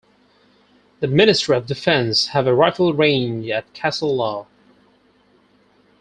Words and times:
The 0.99 1.07
Ministry 1.07 1.55
of 1.55 1.67
Defence 1.67 2.25
have 2.29 2.47
a 2.47 2.55
rifle 2.55 2.91
range 2.91 3.47
at 3.51 3.71
Castlelaw. 3.75 4.47